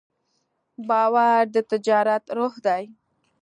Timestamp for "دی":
2.65-2.83